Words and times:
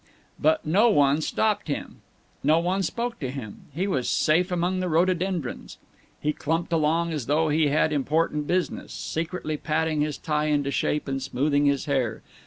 But 0.39 0.65
no 0.65 0.89
one 0.89 1.21
stopped 1.21 1.67
him; 1.67 1.97
no 2.43 2.57
one 2.57 2.81
spoke 2.81 3.19
to 3.19 3.29
him; 3.29 3.65
he 3.71 3.85
was 3.85 4.09
safe 4.09 4.51
among 4.51 4.79
the 4.79 4.89
rhododendrons. 4.89 5.77
He 6.19 6.33
clumped 6.33 6.73
along 6.73 7.13
as 7.13 7.27
though 7.27 7.49
he 7.49 7.67
had 7.67 7.93
important 7.93 8.47
business, 8.47 8.91
secretly 8.93 9.57
patting 9.57 10.01
his 10.01 10.17
tie 10.17 10.45
into 10.45 10.71
shape 10.71 11.07
and 11.07 11.21
smoothing 11.21 11.67
his 11.67 11.85
hair. 11.85 12.23